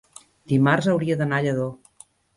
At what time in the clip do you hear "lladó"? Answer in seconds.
1.49-1.69